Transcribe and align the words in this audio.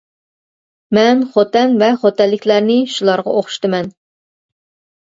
مەن 0.97 1.21
خوتەن 1.35 1.77
ۋە 1.83 1.91
خوتەنلىكلەرنى 2.05 2.79
شۇلارغا 2.97 3.37
ئوخشىتىمەن. 3.39 3.97